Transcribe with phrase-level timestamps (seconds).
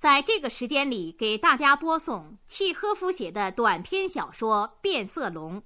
[0.00, 5.60] 在这个时间里，给大家播送契诃夫写的短篇小说《变色龙》。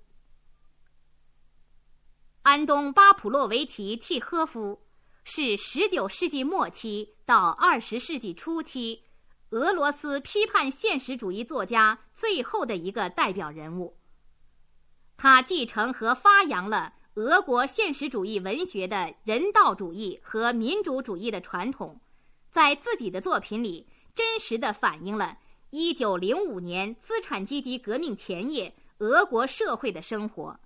[2.42, 4.82] 安东·巴普洛维奇·契诃夫
[5.22, 9.04] 是19世纪末期到20世纪初期
[9.50, 13.96] 俄罗斯批判现实主义作家最后的一个代表人物。
[15.16, 22.00] 他继承和发扬了俄国现实主义文学的人道主义和民主主义的传统，
[22.50, 23.86] 在自己的作品里。
[24.14, 25.38] 真实的反映了
[25.70, 30.60] 1905年资产阶级革命前夜俄国社会的生活。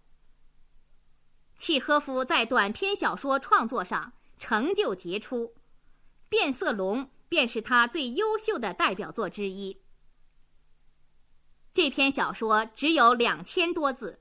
[1.56, 5.46] 契诃夫在短篇小说创作上成就杰出，
[6.28, 9.80] 《变色龙》便是他最优秀的代表作之一。
[11.74, 14.20] 这篇小说只有两千多字，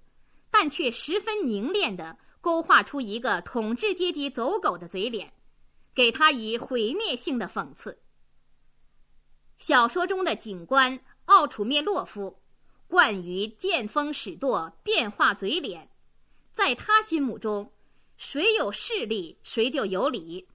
[0.49, 5.33] 但却十分凝练地勾画出一个统治阶级走狗的嘴脸，
[5.93, 7.99] 给他以毁灭性的讽刺。
[9.57, 12.39] 小说中的警官奥楚蔑洛夫，
[12.87, 15.89] 惯于见风使舵、变化嘴脸，
[16.53, 17.71] 在他心目中，
[18.17, 20.47] 谁有势力谁就有理。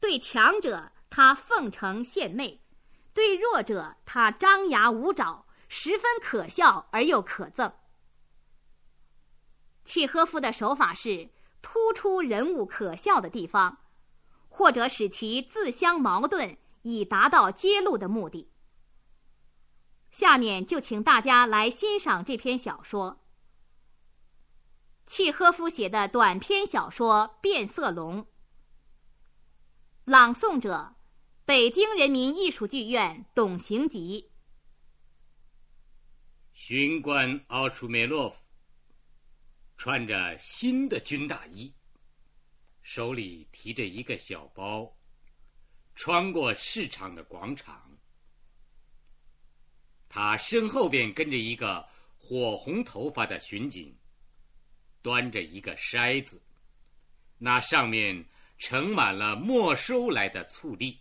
[0.00, 2.60] 对强者他奉承献媚，
[3.14, 7.72] 对弱者他张牙舞爪，十分可笑而又可憎。
[9.84, 11.30] 契诃夫的手法是
[11.62, 13.78] 突出人物可笑的地方，
[14.48, 16.58] 或者使其自相矛盾。
[16.86, 18.52] 以达到揭露的目的。
[20.10, 23.24] 下面就请大家来欣赏这篇小说——
[25.04, 28.22] 契诃夫写的短篇小说《变色龙》。
[30.04, 30.94] 朗诵者：
[31.44, 34.30] 北京人民艺术剧院董行吉。
[36.52, 38.40] 巡官奥楚梅洛夫
[39.76, 41.74] 穿着新的军大衣，
[42.82, 44.96] 手里提着一个小包。
[45.96, 47.98] 穿过市场的广场，
[50.08, 53.96] 他身后边跟着一个火红头发的巡警，
[55.00, 56.40] 端着一个筛子，
[57.38, 58.24] 那上面
[58.58, 61.00] 盛满了没收来的醋栗。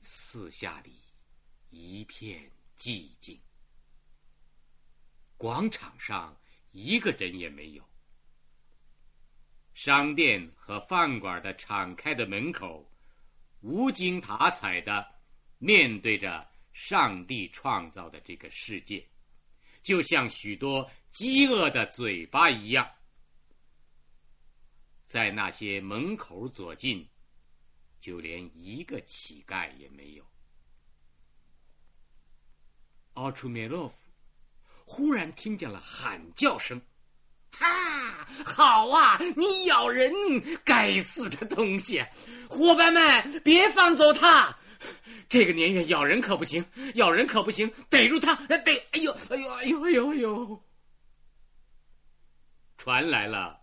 [0.00, 1.00] 四下里
[1.70, 3.40] 一片寂静，
[5.36, 6.36] 广场上
[6.72, 7.88] 一个人也没有。
[9.86, 12.84] 商店和饭馆的敞开的门口，
[13.60, 15.08] 无精打采的
[15.58, 19.08] 面对着上帝创造的这个世界，
[19.84, 22.90] 就像许多饥饿的嘴巴一样。
[25.04, 27.08] 在那些门口左近，
[28.00, 30.26] 就连一个乞丐也没有。
[33.12, 33.96] 奥楚梅洛夫
[34.84, 36.82] 忽然听见了喊叫声。
[37.58, 39.18] 啊，好啊！
[39.36, 40.12] 你咬人，
[40.64, 42.04] 该死的东西！
[42.48, 44.56] 伙伴们，别放走他！
[45.28, 48.34] 这个年月咬人可不行，咬人可不行，逮住他！
[48.46, 48.86] 逮！
[48.92, 50.62] 哎呦，哎呦，哎呦，哎呦，哎呦！
[52.76, 53.58] 传来了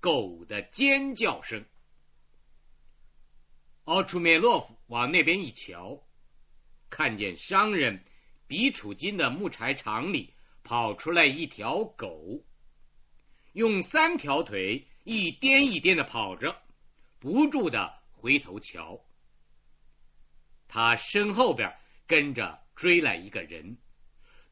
[0.00, 1.64] 狗的尖叫声。
[3.84, 5.98] 奥楚梅洛夫往那边一瞧，
[6.88, 8.04] 看见商人
[8.46, 12.42] 比楚金的木柴厂里跑出来一条狗。
[13.54, 16.54] 用三条腿一颠一颠的跑着，
[17.18, 19.00] 不住的回头瞧。
[20.66, 21.72] 他身后边
[22.04, 23.76] 跟着追来一个人，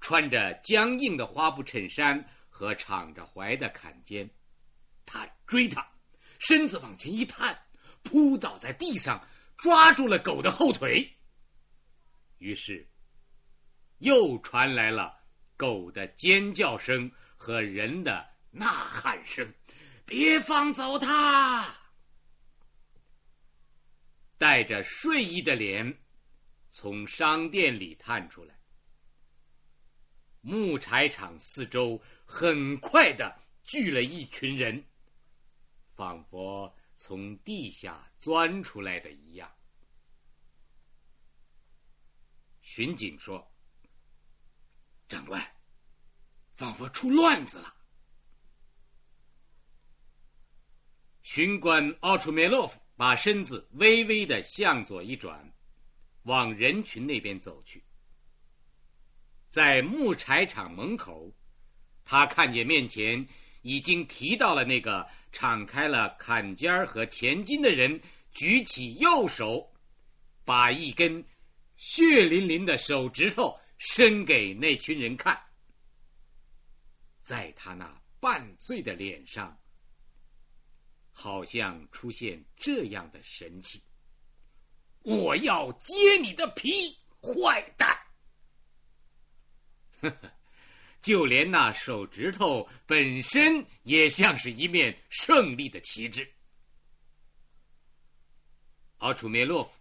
[0.00, 4.28] 穿着僵硬的花布衬衫和敞着怀的坎肩。
[5.04, 5.84] 他追他，
[6.38, 7.58] 身子往前一探，
[8.04, 9.20] 扑倒在地上，
[9.56, 11.12] 抓住了狗的后腿。
[12.38, 12.88] 于是，
[13.98, 15.12] 又传来了
[15.56, 18.31] 狗的尖叫声和人的。
[18.52, 19.52] 呐喊声，
[20.04, 21.74] 别放走他！
[24.36, 26.02] 带着睡意的脸
[26.70, 28.60] 从商店里探出来。
[30.40, 34.84] 木柴厂四周很快的聚了一群人，
[35.94, 39.50] 仿佛从地下钻出来的一样。
[42.60, 43.50] 巡警说
[45.08, 45.40] ：“长官，
[46.52, 47.76] 仿佛出乱子了。”
[51.22, 55.52] 巡官奥楚梅洛夫把身子微微的向左一转，
[56.22, 57.82] 往人群那边走去。
[59.48, 61.32] 在木柴厂门口，
[62.04, 63.26] 他看见面前
[63.62, 68.00] 已经提到了那个敞开了坎肩和前襟的人，
[68.32, 69.72] 举起右手，
[70.44, 71.24] 把一根
[71.76, 75.40] 血淋淋的手指头伸给那群人看。
[77.22, 79.56] 在他那半醉的脸上。
[81.12, 83.80] 好像出现这样的神气。
[85.02, 87.96] 我要揭你的皮，坏蛋！
[90.00, 90.32] 呵呵，
[91.00, 96.28] 就连那手指头本身也像是一面胜利的旗帜。
[98.98, 99.78] 奥楚梅洛夫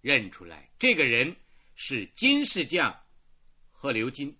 [0.00, 1.34] 认出来，这个人
[1.74, 2.98] 是金士将
[3.70, 4.38] 赫留金。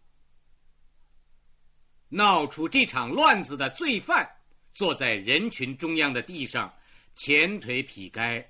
[2.09, 4.32] 闹出这场乱子的罪犯，
[4.73, 6.75] 坐在人群中央的地上，
[7.15, 8.49] 前腿劈开。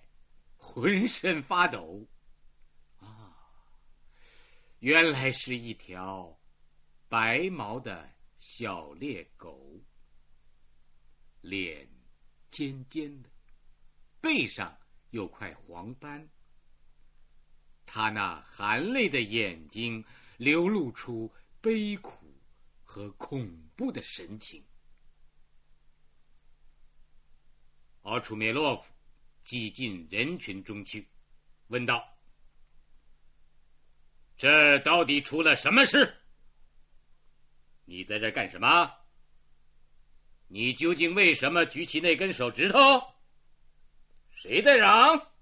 [0.64, 2.06] 浑身发抖，
[3.00, 3.34] 啊！
[4.78, 6.40] 原来是一条
[7.08, 8.08] 白毛的
[8.38, 9.82] 小猎狗，
[11.40, 11.88] 脸
[12.48, 13.28] 尖尖的，
[14.20, 14.78] 背上
[15.10, 16.30] 有块黄斑。
[17.84, 20.02] 他那含泪的眼睛
[20.36, 21.28] 流露出
[21.60, 22.32] 悲苦
[22.84, 24.64] 和恐怖的神情。
[28.02, 28.93] 奥楚梅洛夫。
[29.44, 31.10] 挤进人群中去，
[31.66, 32.16] 问道
[34.38, 36.16] ：“这到底出了什么事？
[37.84, 38.88] 你在这干什么？
[40.46, 42.78] 你究竟为什么举起那根手指头？
[44.31, 45.32] 谁在嚷？”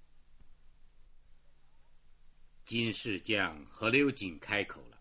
[2.64, 4.98] 金世将和刘瑾开口了，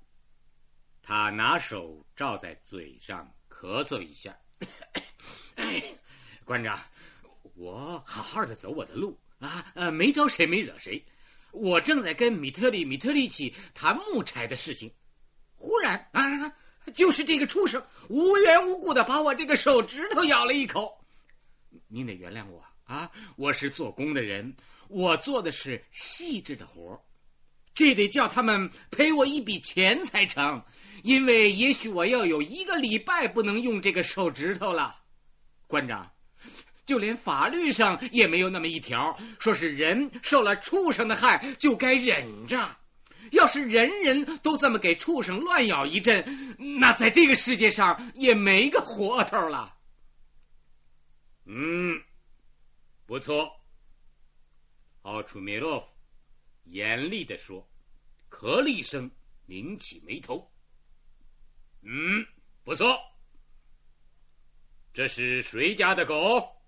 [1.01, 4.37] 他拿手罩在嘴上，咳嗽一下
[6.43, 6.77] ：“官长。”
[7.55, 11.03] 我好好的走我的路啊，呃，没招谁，没惹谁。
[11.51, 14.91] 我正在跟米特里、米特里奇谈木柴的事情，
[15.55, 16.53] 忽然啊，
[16.93, 21.03] 就是这个畜生无缘无故的把我这个手指头咬了一口。
[21.87, 24.55] 您得原谅我啊，我是做工的人，
[24.87, 26.99] 我做的是细致的活
[27.73, 30.61] 这得叫他们赔我一笔钱才成，
[31.03, 34.95] 因为也许我要有一个礼拜不能用这个手指头了，
[35.65, 36.11] 馆长。
[36.89, 42.57] 就连法律上也没有那么一条，说是人受了畜生的害就该忍着。
[43.31, 46.25] 要是人人都这么给畜生乱咬一阵，
[46.79, 49.77] 那在这个世界上也没个活头了。
[51.45, 52.01] 嗯，
[53.05, 53.47] 不错。
[55.03, 55.85] 奥楚梅洛夫
[56.63, 57.69] 严厉地说，
[58.31, 59.11] 咳了一声，
[59.45, 60.51] 拧起眉头。
[61.83, 62.25] 嗯，
[62.63, 62.99] 不错。
[64.91, 66.58] 这是谁家的狗？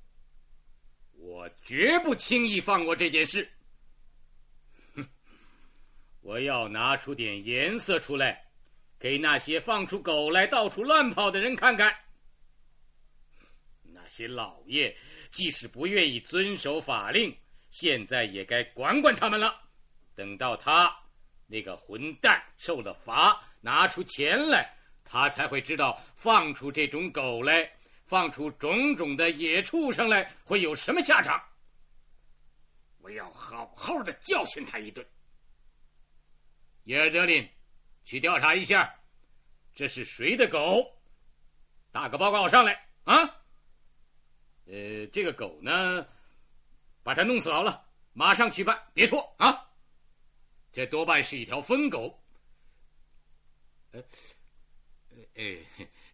[1.21, 3.47] 我绝不轻易放过这件事。
[4.95, 5.07] 哼，
[6.21, 8.43] 我要拿出点颜色出来，
[8.99, 11.95] 给那些放出狗来到处乱跑的人看看。
[13.83, 14.95] 那些老爷
[15.29, 17.35] 即使不愿意遵守法令，
[17.69, 19.61] 现在也该管管他们了。
[20.15, 20.91] 等到他
[21.45, 24.75] 那个混蛋受了罚，拿出钱来，
[25.05, 27.71] 他才会知道放出这种狗来。
[28.11, 31.41] 放出种种的野畜生来，会有什么下场？
[32.97, 35.07] 我要好好的教训他一顿。
[36.83, 37.49] 耶尔德林，
[38.03, 38.93] 去调查一下，
[39.73, 40.85] 这是谁的狗？
[41.89, 43.15] 打个报告上来啊！
[44.65, 46.05] 呃，这个狗呢，
[47.03, 47.81] 把它弄死好了，
[48.11, 49.71] 马上去办，别拖啊！
[50.69, 52.21] 这多半是一条疯狗。
[53.91, 54.03] 呃，
[55.35, 55.43] 呃，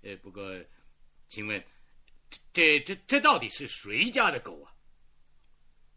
[0.03, 0.43] 呃，不过，
[1.27, 1.59] 请问。
[2.51, 4.73] 这这这到底是谁家的狗啊？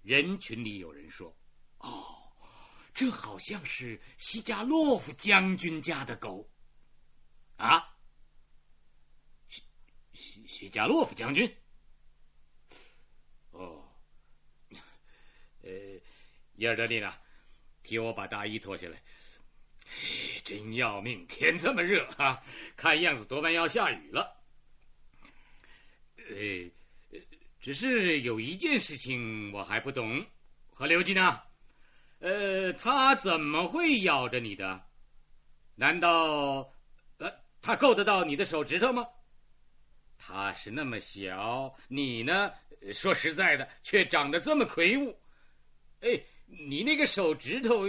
[0.03, 1.37] 人群里有人说
[1.79, 2.33] ：“哦，
[2.95, 6.51] 这好像是西加洛夫将军家的狗。”
[7.57, 7.97] 啊，
[9.49, 9.63] 西
[10.13, 11.55] 西西加洛夫将军？
[13.51, 13.93] 哦，
[15.63, 15.71] 呃，
[16.55, 17.21] 伊尔德利娜，
[17.83, 19.03] 替我把大衣脱下来。
[20.45, 22.43] 真要命，天这么热啊！
[22.77, 24.40] 看样子多半要下雨了。
[26.31, 27.19] 呃，
[27.61, 30.25] 只是有一件事情我还不懂，
[30.71, 31.41] 何刘金呢？
[32.21, 34.83] 呃，他怎么会咬着你的？
[35.75, 36.73] 难道，
[37.19, 39.07] 呃，他够得到你的手指头吗？
[40.19, 42.53] 他是那么小，你呢？
[42.93, 45.19] 说实在的，却长得这么魁梧。
[46.01, 47.85] 哎，你那个手指头。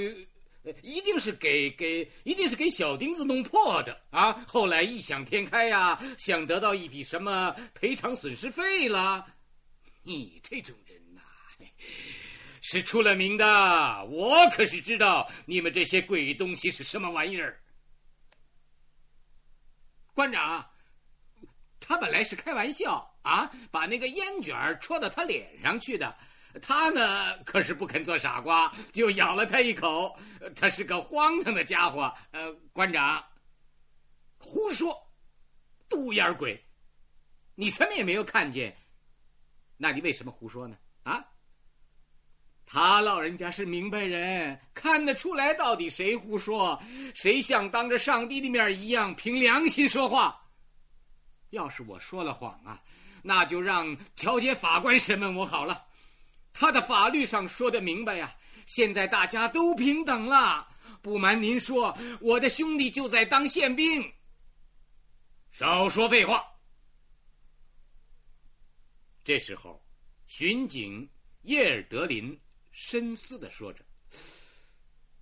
[0.84, 4.34] 一定是给给，一定是给小钉子弄破的啊！
[4.48, 9.25] 后来异想天开呀，想得到一笔什么赔偿损失费了。
[10.03, 11.22] 你这种人呐，
[12.62, 14.06] 是出了名的。
[14.06, 17.60] 我可是知道你们这些鬼东西是什么玩意儿。
[20.13, 20.70] 馆长，
[21.80, 26.15] 他本来是开玩笑啊，把那个烟卷戳到他脸上去的。
[26.60, 30.17] 他呢，可是不肯做傻瓜，就咬了他一口。
[30.55, 32.13] 他是个荒唐的家伙。
[32.31, 33.24] 呃，馆长，
[34.38, 34.96] 胡说，
[35.88, 36.62] 独眼鬼，
[37.55, 38.75] 你什么也没有看见，
[39.77, 40.77] 那你为什么胡说呢？
[41.03, 41.24] 啊？
[42.65, 46.81] 他老人家是明白人，看得出来到底谁胡说，
[47.13, 50.39] 谁像当着上帝的面一样凭良心说话。
[51.50, 52.81] 要是我说了谎啊，
[53.22, 55.86] 那就让调解法官审问我好了。
[56.53, 58.36] 他的法律上说的明白呀，
[58.67, 60.67] 现在大家都平等了。
[61.01, 64.13] 不瞒您说，我的兄弟就在当宪兵。
[65.51, 66.46] 少说废话。
[69.24, 69.84] 这时候，
[70.27, 71.10] 巡警
[71.41, 72.39] 叶尔德林
[72.72, 73.84] 深思的说着：“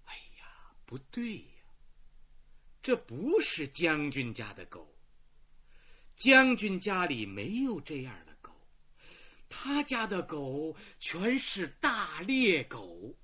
[0.05, 0.45] 哎呀，
[0.85, 1.63] 不对呀，
[2.81, 4.93] 这不是将军家的狗。
[6.17, 8.28] 将军家里没有这样的，
[9.49, 13.17] 他家的狗全是大猎狗。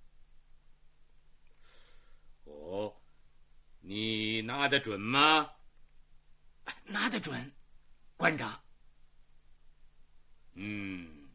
[2.44, 2.94] 哦，
[3.80, 5.50] 你拿得准吗？
[6.84, 7.54] 拿得准，
[8.18, 8.60] 馆长。”
[10.58, 11.30] 嗯，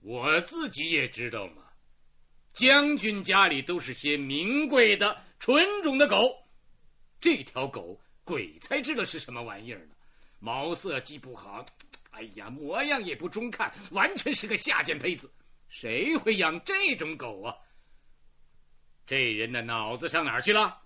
[0.00, 1.62] 我自己也知道嘛。
[2.52, 6.46] 将军家里都是些名贵的纯种的狗，
[7.20, 9.94] 这条狗鬼才知道是什么玩意儿呢。
[10.38, 11.64] 毛色既不好，
[12.14, 15.30] 哎呀，模样也不中看，完全是个下贱胚子。
[15.68, 17.54] 谁会养这种狗啊？
[19.04, 20.80] 这人的脑子上哪儿去了？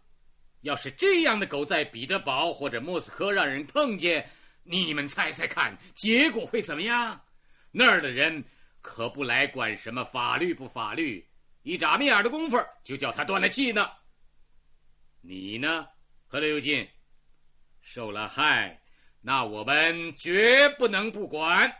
[0.62, 4.28] 要是这样的狗在彼得堡或者莫斯科让人碰见，
[4.64, 7.20] 你们猜猜看，结果会怎么样？
[7.70, 8.42] 那儿的人
[8.80, 11.24] 可不来管什么法律不法律，
[11.62, 13.88] 一眨眼的功夫就叫他断了气呢。
[15.20, 15.86] 你呢，
[16.26, 16.88] 何刘进，
[17.82, 18.80] 受了害，
[19.20, 21.72] 那我们绝不能不管，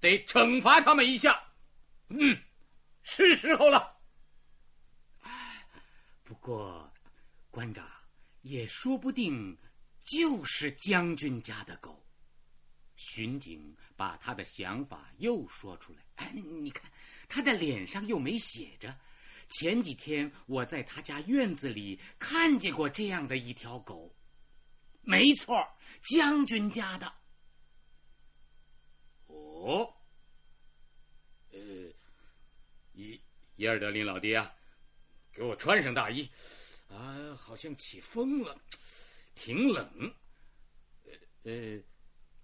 [0.00, 1.42] 得惩罚他们一下。
[2.08, 2.38] 嗯，
[3.02, 3.96] 是时候了。
[6.22, 6.92] 不过，
[7.50, 7.86] 官长
[8.42, 9.56] 也说不定
[10.00, 12.02] 就是将军家的狗。
[12.96, 15.98] 巡警把他的想法又说出来。
[16.14, 16.90] 哎，你看，
[17.28, 18.96] 他的脸上又没写着。
[19.48, 24.14] 前几天我在他家院子里看见过这样的一条狗，
[25.04, 25.66] 没错，
[26.02, 27.12] 将军家的。
[29.26, 29.92] 哦，
[31.50, 31.58] 呃，
[32.92, 33.20] 伊
[33.56, 34.54] 伊尔德林老爹啊，
[35.32, 36.28] 给我穿上大衣，
[36.88, 38.56] 啊，好像起风了，
[39.34, 40.14] 挺冷。
[41.04, 41.12] 呃
[41.52, 41.82] 呃。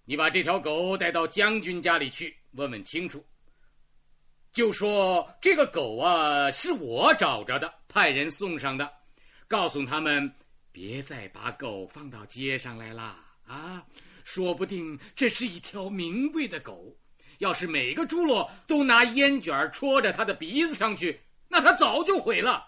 [0.03, 3.23] 你把这条狗带到将军家里去，问问清楚。
[4.51, 8.91] 就说这个狗啊，是我找着的，派人送上的。
[9.47, 10.35] 告诉他们，
[10.71, 13.17] 别再把狗放到街上来了！
[13.45, 13.85] 啊，
[14.23, 16.97] 说不定这是一条名贵的狗。
[17.39, 22.67] 要是每个猪猡都拿烟卷戳着它的鼻子上去，那它早就毁了。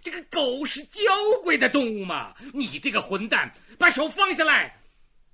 [0.00, 1.02] 这个狗是娇
[1.42, 2.34] 贵的动物嘛！
[2.54, 4.80] 你这个混蛋，把手放下来！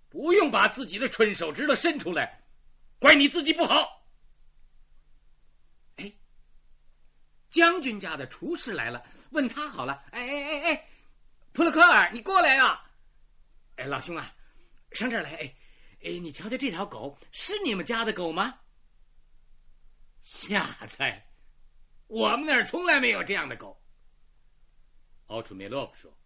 [0.08, 2.42] 不用把自己的蠢手指头伸出来，
[2.98, 4.08] 怪你自己不好。
[5.96, 6.12] 哎，
[7.50, 10.02] 将军家的厨师来了，问他好了。
[10.12, 10.88] 哎哎哎哎，
[11.58, 12.88] 普鲁克尔，你过来啊！
[13.78, 14.32] 哎，老兄啊，
[14.92, 15.30] 上这儿来。
[15.30, 15.54] 哎
[16.04, 18.60] 哎，你瞧瞧这条狗，是你们家的狗吗？
[20.22, 21.26] 瞎猜，
[22.06, 23.76] 我们那儿从来没有这样的狗。
[25.26, 26.16] 奥楚梅洛夫说。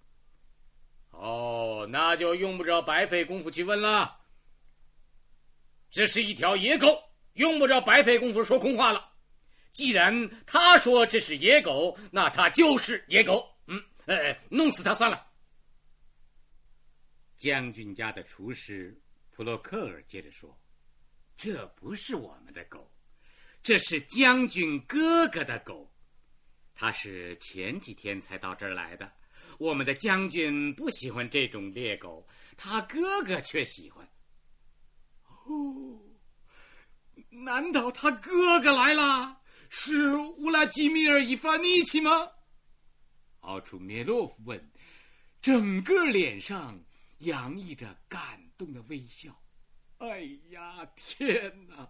[1.12, 4.21] 哦，那就用不着白费功夫去问了。
[5.89, 9.11] 这是一条野狗，用不着白费功夫说空话了。
[9.71, 13.49] 既然他说这是野狗，那他就是野狗。
[14.07, 15.27] 呃，弄死他算了。
[17.37, 20.57] 将军家的厨师普洛克尔接着说
[21.37, 22.93] ：“这不是我们的狗，
[23.63, 25.93] 这是将军哥哥的狗，
[26.75, 29.13] 他是前几天才到这儿来的。”
[29.59, 34.09] 我们的将军不喜欢这种猎狗，他哥哥却喜欢。
[35.27, 36.01] 哦，
[37.29, 39.41] 难道他哥哥来了？
[39.69, 42.31] 是乌拉基米尔·伊凡尼奇吗？
[43.43, 44.71] 奥楚灭洛夫问，
[45.41, 46.79] 整个脸上
[47.19, 49.31] 洋溢着感动的微笑。
[49.99, 50.21] 哎
[50.51, 51.89] 呀，天哪！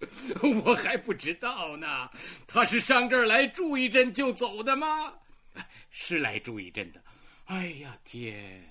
[0.64, 2.10] 我还不知道呢。
[2.46, 5.14] 他是上这儿来住一阵就走的吗？
[5.90, 7.02] 是来住一阵的，
[7.46, 8.62] 哎呀天，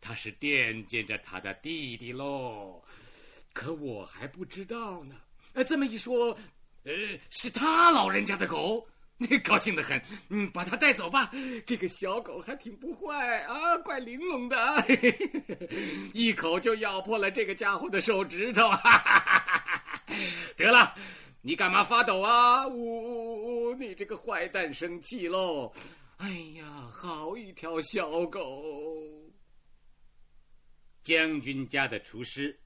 [0.00, 2.82] 他是惦记着他的弟弟喽，
[3.52, 5.16] 可我还不知道呢。
[5.54, 6.38] 呃，这么一说，
[6.84, 6.92] 呃，
[7.30, 8.86] 是他老人家的狗，
[9.42, 10.00] 高兴的很。
[10.28, 11.30] 嗯，把它带走吧。
[11.64, 14.56] 这个小狗还挺不坏啊，怪玲珑的，
[16.12, 18.68] 一口就咬破了这个家伙的手指头。
[18.68, 20.02] 哈哈哈哈
[20.56, 20.94] 得了，
[21.40, 22.66] 你干嘛发抖啊？
[22.66, 23.74] 呜呜呜！
[23.74, 25.72] 你这个坏蛋生气喽。
[26.18, 28.62] 哎呀，好一条小狗！
[31.02, 32.58] 将军家的厨师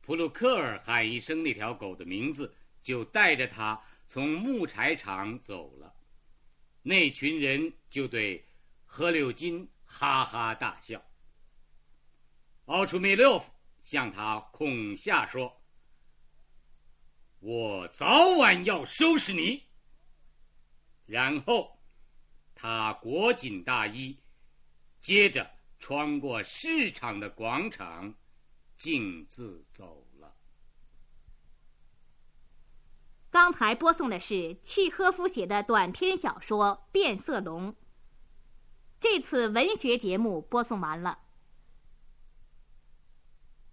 [0.00, 5.94] 普鲁克尔喊一声那条狗的名字，就带着它从木柴厂走了。
[6.82, 8.48] 那群人就对
[8.84, 11.02] 何柳金哈哈大笑。
[12.66, 13.50] 奥楚梅洛夫
[13.82, 15.62] 向他恐吓说
[17.40, 19.62] ：“我早晚要收拾你。”
[21.06, 21.80] 然后
[22.54, 24.18] 他裹紧大衣，
[25.00, 25.48] 接着
[25.78, 28.14] 穿过市场的广场，
[28.76, 30.36] 径自走了。
[33.36, 37.72] 刚才播送的是契诃夫写的短篇小说《变色龙》。
[38.98, 41.18] 这次文学节目播送完了。